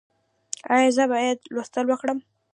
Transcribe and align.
ایا 0.73 0.89
زه 0.97 1.03
باید 1.13 1.37
لوستل 1.53 1.85
وکړم؟ 1.89 2.19